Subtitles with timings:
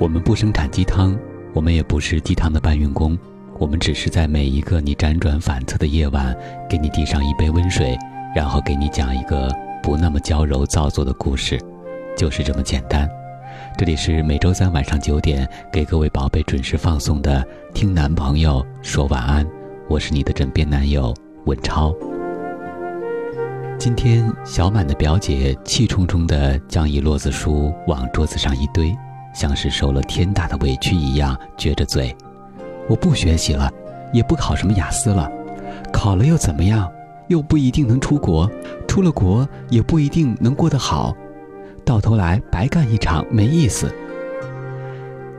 [0.00, 1.16] 我们不生产鸡汤，
[1.52, 3.16] 我们也不是鸡汤的搬运工，
[3.58, 6.36] 我们只是在每一个你辗转反侧的夜晚，
[6.68, 7.96] 给你递上一杯温水，
[8.34, 9.48] 然后给你讲一个
[9.82, 11.60] 不那么娇柔造作的故事，
[12.16, 13.08] 就是这么简单。
[13.78, 17.40] 这里是每周三晚上九点给各位宝贝准时放送的
[17.72, 19.44] 《听男朋友说晚安》，
[19.88, 21.14] 我是你的枕边男友
[21.46, 21.94] 文超。
[23.78, 28.92] 今天小满的表姐气冲冲地将一摞子书往桌子上一堆。
[29.34, 32.16] 像是受了天大的委屈一样，撅着嘴。
[32.88, 33.70] 我不学习了，
[34.12, 35.30] 也不考什么雅思了，
[35.92, 36.90] 考了又怎么样？
[37.28, 38.50] 又不一定能出国，
[38.86, 41.16] 出了国也不一定能过得好，
[41.82, 43.90] 到头来白干一场，没意思。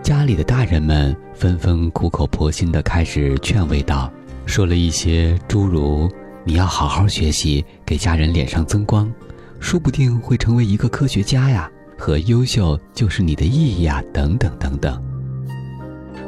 [0.00, 4.08] 家里的大人们纷纷苦口婆心地开始劝慰道，
[4.46, 6.08] 说了一些诸如
[6.46, 9.12] “你要好好学习，给家人脸上增光，
[9.58, 11.68] 说不定会成为一个科学家呀。”
[12.04, 15.00] 和优秀就是你的意义啊，等等等等。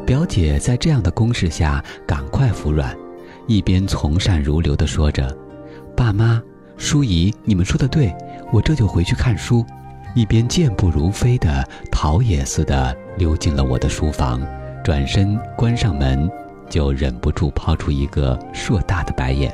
[0.06, 2.96] 表姐在这样的攻势下赶快服软，
[3.48, 5.36] 一边从善如流地说着
[5.96, 6.40] ：“爸妈、
[6.76, 8.14] 叔姨，你们说的对，
[8.52, 9.66] 我这就回去看书。”
[10.14, 14.40] 一边健步如飞的逃也似的溜进了我的书房，
[14.84, 16.30] 转身关上门，
[16.70, 19.52] 就忍不住抛出一个硕大的白眼。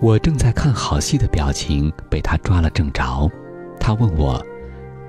[0.00, 3.30] 我正在看好戏的表情被他抓了正着，
[3.78, 4.44] 他问我。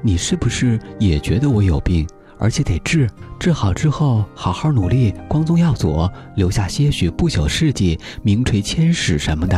[0.01, 3.09] 你是不是也觉得我有病，而且得治？
[3.39, 9.57] 治好之后好好努力，光宗耀祖，留下些许不朽事迹，名垂千史什么的。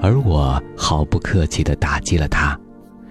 [0.00, 2.58] 而我毫不客气地打击了他，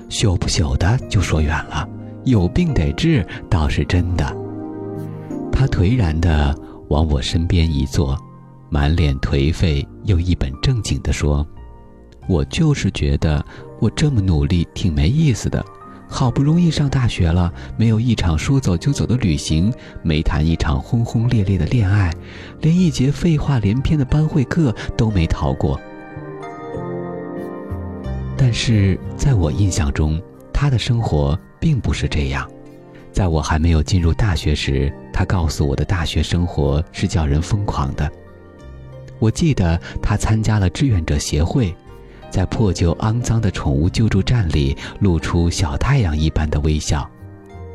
[0.09, 1.87] 朽不朽的就说远了，
[2.23, 4.25] 有病得治倒是真的。
[5.51, 6.55] 他颓然地
[6.89, 8.17] 往我身边一坐，
[8.69, 11.45] 满脸颓废又一本正经地说
[12.29, 13.43] ：“我就是觉得
[13.79, 15.65] 我这么努力挺没意思的。”
[16.09, 22.11] 好不容易上大学了，没有一场说走就走的旅行，没谈一场轰轰烈烈的恋爱，
[22.61, 25.79] 连一节废话连篇的班会课都没逃过。
[28.37, 30.21] 但是在我印象中，
[30.53, 32.49] 他的生活并不是这样。
[33.11, 38.09] 在我还没有进入大学时，他告诉我的大学生活是叫人疯狂的。
[39.19, 41.75] 我记得他参加了志愿者协会。
[42.29, 47.09] 在破旧肮脏的宠物救助站里，露出小太阳一般的微笑。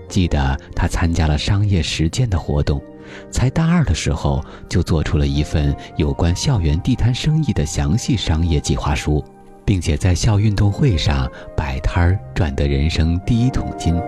[0.09, 2.83] 记得他参加了商业实践的活动，
[3.31, 9.25] 才大二的时候就做出了一份有关校园地摊生意的详细商业计划书，
[9.65, 11.27] 并且在校运动会上
[11.57, 13.99] 摆摊儿赚得人生第一桶金。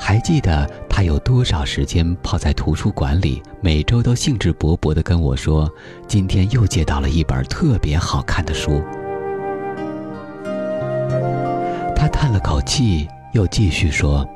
[0.00, 5.68] 还记得他有多少时间泡在图书馆里，每周都兴致勃勃地跟我说
[6.06, 8.80] ：“今天又借到了一本特别好看的书。”
[12.68, 14.28] 气，又继续说：“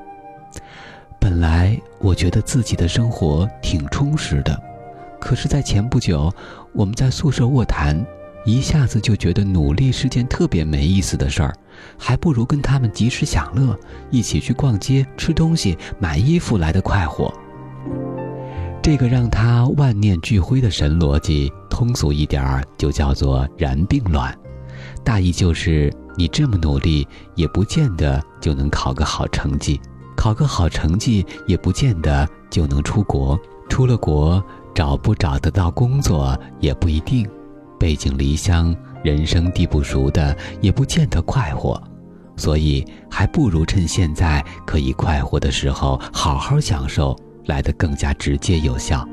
[1.20, 4.58] 本来我觉得自己的生活挺充实的，
[5.20, 6.32] 可是，在前不久，
[6.72, 8.02] 我们在宿舍卧谈，
[8.46, 11.54] 一下子就觉得努力是件特别没意思的事儿，
[11.98, 13.78] 还不如跟他们及时享乐，
[14.10, 17.30] 一起去逛街、吃东西、买衣服来的快活。
[18.82, 24.34] 这个让他万念俱灰的神逻辑，通俗一点儿就叫做然并卵，
[25.04, 29.80] 大意就是。”你这么努力，也不见得就能考个好成绩；
[30.16, 33.38] 考个好成绩，也不见得就能出国。
[33.68, 34.42] 出了国，
[34.74, 37.28] 找不找得到工作也不一定。
[37.78, 41.82] 背井离乡，人生地不熟的，也不见得快活。
[42.36, 49.06] 所以，还不如趁现在可以快活的时候，好好享受，来得更加直接有效。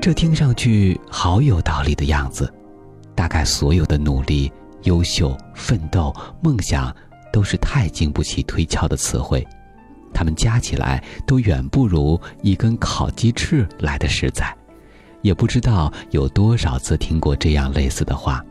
[0.00, 2.52] 这听上去好有道理的样子，
[3.14, 4.52] 大概所有的努力。
[4.86, 6.94] 优秀、奋斗、梦想，
[7.32, 9.46] 都是太经不起推敲的词汇，
[10.14, 14.52] 它们加起来都远不如一根烤鸡翅来的实在。
[15.22, 18.44] 也不知道有多少次听过这样类似的话：“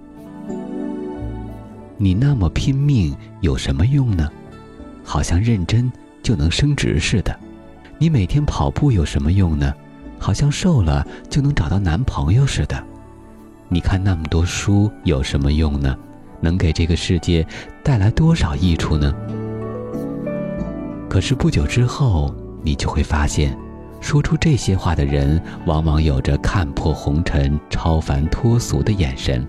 [1.98, 4.30] 你那么拼命有什么用呢？
[5.02, 5.90] 好像认真
[6.22, 7.34] 就能升职似的。
[7.98, 9.74] 你每天跑步有什么用呢？
[10.20, 12.84] 好像瘦了就能找到男朋友似的。
[13.70, 15.96] 你看那么多书有什么用呢？”
[16.46, 17.46] 能给这个世界
[17.84, 19.12] 带来多少益处呢？
[21.10, 22.32] 可是不久之后，
[22.62, 23.58] 你就会发现，
[24.00, 29.46] 说出这些话的人，往往有着看破红尘、超凡脱俗的眼神。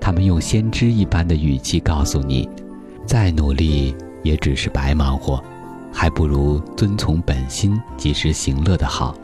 [0.00, 2.48] 他们用先知一般的语气告诉你：
[3.06, 5.42] 再努力也只是白忙活，
[5.92, 9.14] 还不如遵从本心，及时行乐的好。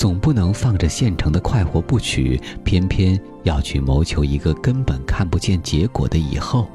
[0.00, 6.66] 总不能放着现成的快活不取，偏偏要去谋求一个根本看不见结果的以后。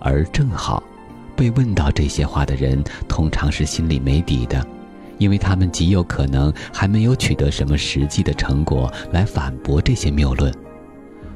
[0.00, 0.82] 而正好，
[1.36, 4.66] 被问到这些话的人，通常是心里没底的，
[5.18, 10.50] 因为他们极有可能还没有取得什么实际的成果来反驳这些谬论，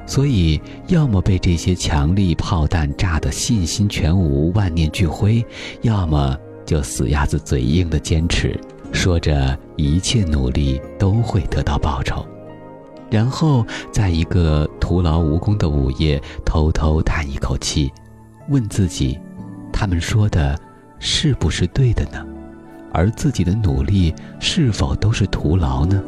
[0.06, 0.58] 所以
[0.88, 5.44] 要么被这些强力炮弹炸得信心全无、万念俱灰，
[5.82, 6.34] 要么
[6.64, 8.58] 就死鸭子嘴硬的坚持，
[8.92, 12.24] 说着一切努力都会得到报酬，
[13.10, 17.90] 然后在一个徒劳无功的午夜，偷偷叹一口气。
[18.48, 19.18] 问自己，
[19.72, 20.58] 他们说的
[20.98, 22.24] 是不是对的呢？
[22.92, 26.02] 而自己的努力是否都是徒劳呢？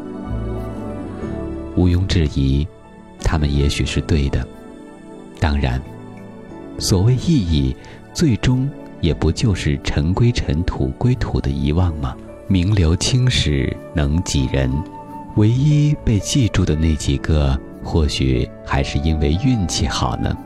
[1.77, 2.67] 毋庸置疑，
[3.21, 4.47] 他们也许是对的。
[5.41, 5.81] 当然，
[6.79, 7.75] 所谓意义，
[8.13, 8.69] 最终
[9.01, 12.15] 也不就是尘归尘、土归土的遗忘吗？
[12.47, 14.71] 名留青史能几人？
[15.37, 20.37] 唯一被记住的那几个，或许还是因为运气好呢。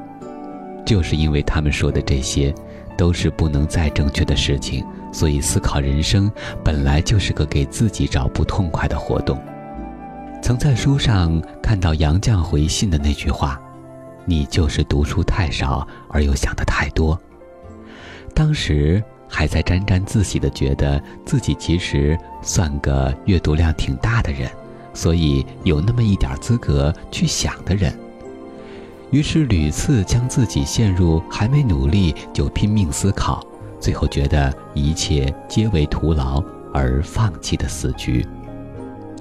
[0.86, 2.54] 就是因为他们说的这些，
[2.96, 6.30] 都是不能再正确的事情，所以思考人生
[6.64, 9.38] 本来就是个给自己找不痛快的活动。
[10.40, 13.60] 曾在书上看到杨绛回信的那句话
[14.24, 17.20] ：“你就是读书太少，而又想的太多。”
[18.32, 24.50] 当时还在沾沾自喜的觉得自己其实算个阅读量挺大的人，
[24.94, 27.92] 所以有那么一点资格去想的人。
[29.10, 33.42] 于是屡次将自己陷入还没努力就拼命思考，
[33.80, 36.42] 最后觉得一切皆为徒劳
[36.74, 38.26] 而放弃的死局，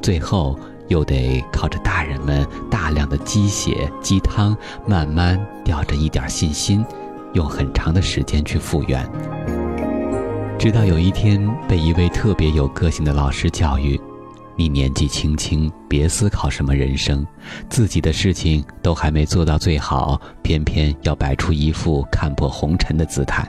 [0.02, 0.60] 最后
[0.90, 6.86] 又得靠着大人们大量的鸡血鸡汤，慢慢吊着一点信心，
[7.34, 9.10] 用很长的时间去复原，
[10.60, 14.00] 直到有一天被一位特别有个性的老师教育。
[14.56, 17.24] 你年纪轻轻，别思考什么人生，
[17.70, 23.48] 自己的事情都还没做到最好，偏偏要摆出一副看破红尘的姿态。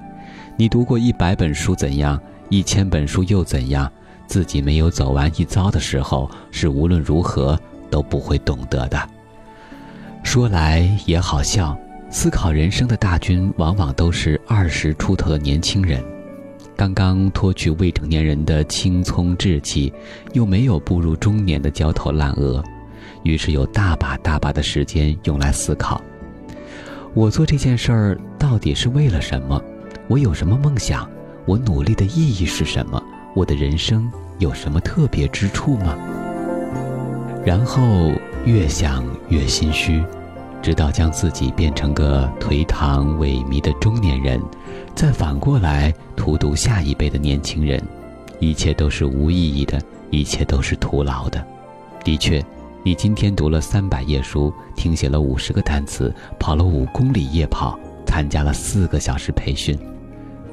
[0.54, 2.20] 你读过一百本书怎样？
[2.50, 3.90] 一千本书又怎样？
[4.26, 7.58] 自己没有走完一遭的时候，是无论如何
[7.88, 9.08] 都不会懂得的。
[10.22, 11.74] 说来也好笑，
[12.10, 16.04] 思考人生的大军，往往都是二十出头的年轻人。
[16.78, 19.92] 刚刚脱去未成年人的青葱稚气，
[20.32, 22.62] 又没有步入中年的焦头烂额，
[23.24, 26.00] 于是有大把大把的时间用来思考：
[27.14, 29.60] 我做这件事儿到底是为了什么？
[30.06, 31.10] 我有什么梦想？
[31.46, 33.02] 我努力的意义是什么？
[33.34, 34.08] 我的人生
[34.38, 35.96] 有什么特别之处吗？
[37.44, 38.12] 然后
[38.44, 40.00] 越想越心虚。
[40.60, 44.40] 直到将自己变成个颓唐萎靡的中年人，
[44.94, 47.82] 再反过来荼毒下一辈的年轻人，
[48.40, 51.44] 一切都是无意义的，一切都是徒劳的。
[52.04, 52.44] 的确，
[52.82, 59.78] 你今天读了三百页书，听写了五十个单词，跑了五公里夜跑，参加了四个小时培训，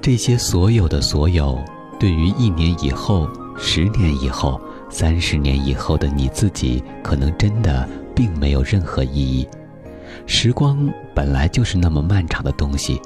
[0.02, 1.60] 这些所有的所有，
[2.00, 9.48] 对于一年以后、十年以后、三十年以后的你自己，可能真的并没有任何意义。
[10.26, 13.02] 时光本来就是那么漫长的东西，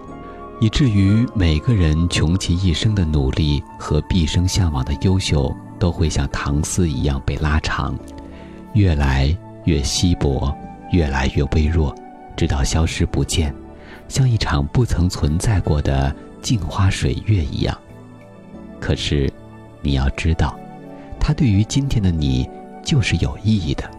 [0.59, 7.97] 以至于每个人穷其一生的努力和毕生向往的优秀，都会像唐丝一样被拉长，
[8.73, 9.35] 越来
[9.65, 10.55] 越稀薄，
[10.91, 11.95] 越来越微弱，
[12.35, 13.53] 直到消失不见，
[14.07, 17.77] 像一场不曾存在过的镜花水月一样。
[18.79, 19.31] 可是，
[19.81, 20.57] 你要知道，
[21.19, 22.49] 它对于今天的你
[22.83, 23.89] 就是有意义的。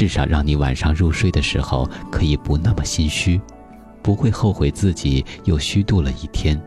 [0.00, 3.38] 至少让你晚上入睡的时候可以不那么心虚，
[4.00, 6.58] 不会后悔自己又虚度了一天，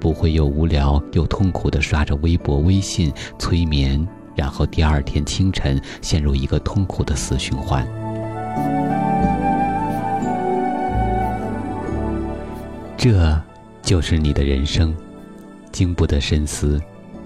[0.00, 7.86] 不会又无聊又痛苦地刷着微博、微信催眠，然后第二天清晨陷入一个痛苦的死循环。
[12.96, 13.38] 这
[13.82, 14.96] 就是你的人生，
[15.70, 16.80] 经不得深思，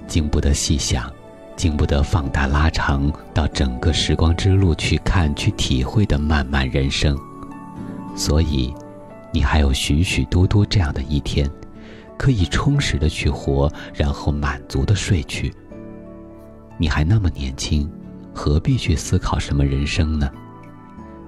[0.09, 1.09] 经不得细想。
[1.57, 7.17] 经不得放大拉长到整个时光之路去看去体会的漫漫人生，
[8.15, 8.73] 所以，
[9.33, 11.51] 你还有许许多多这样的一天，
[12.19, 15.53] 可以充实的去活，然后满足的睡去。
[16.79, 17.91] 你还那么年轻，
[18.35, 20.31] 何必去思考什么人生呢？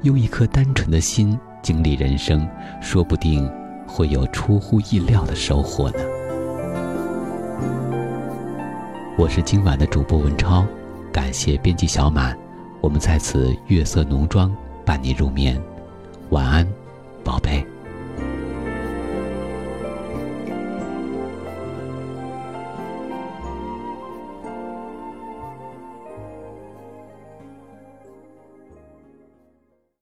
[0.03, 2.47] 用一颗单纯的心经历人生，
[2.81, 3.51] 说不定
[3.87, 5.99] 会有出乎意料的收获呢。
[9.19, 10.65] 我是今晚的主播文超，
[11.13, 12.39] 感谢编辑小满，
[12.81, 14.57] 我们在此月色浓妆
[14.87, 15.61] 伴你入眠，
[16.31, 16.65] 晚安，
[17.25, 17.67] 宝贝。